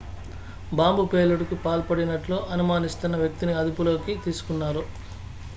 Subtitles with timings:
[0.71, 4.83] bomb పేలుడుకు పాల్పడినట్లు అనుమానిస్తున్న వ్యక్తిని అదుపులోకి తీసుకున్నారు